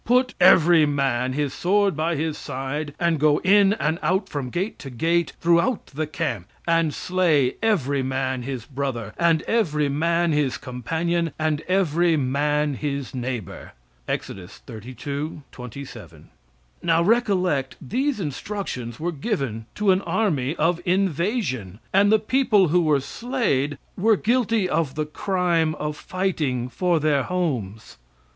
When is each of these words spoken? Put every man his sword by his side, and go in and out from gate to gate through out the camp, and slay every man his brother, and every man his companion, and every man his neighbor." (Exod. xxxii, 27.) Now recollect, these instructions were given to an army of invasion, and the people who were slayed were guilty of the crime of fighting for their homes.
Put 0.03 0.33
every 0.41 0.87
man 0.87 1.33
his 1.33 1.53
sword 1.53 1.95
by 1.95 2.15
his 2.15 2.35
side, 2.35 2.95
and 2.99 3.19
go 3.19 3.37
in 3.43 3.73
and 3.73 3.99
out 4.01 4.29
from 4.29 4.49
gate 4.49 4.79
to 4.79 4.89
gate 4.89 5.33
through 5.39 5.61
out 5.61 5.85
the 5.85 6.07
camp, 6.07 6.47
and 6.67 6.91
slay 6.91 7.57
every 7.61 8.01
man 8.01 8.41
his 8.41 8.65
brother, 8.65 9.13
and 9.19 9.43
every 9.43 9.89
man 9.89 10.31
his 10.31 10.57
companion, 10.57 11.33
and 11.37 11.61
every 11.67 12.17
man 12.17 12.73
his 12.73 13.13
neighbor." 13.13 13.73
(Exod. 14.07 14.39
xxxii, 14.39 15.41
27.) 15.51 16.29
Now 16.81 17.03
recollect, 17.03 17.75
these 17.79 18.19
instructions 18.19 18.99
were 18.99 19.11
given 19.11 19.67
to 19.75 19.91
an 19.91 20.01
army 20.01 20.55
of 20.55 20.81
invasion, 20.83 21.77
and 21.93 22.11
the 22.11 22.17
people 22.17 22.69
who 22.69 22.81
were 22.81 23.01
slayed 23.01 23.77
were 23.95 24.17
guilty 24.17 24.67
of 24.67 24.95
the 24.95 25.05
crime 25.05 25.75
of 25.75 25.95
fighting 25.95 26.69
for 26.69 26.99
their 26.99 27.21
homes. 27.21 27.97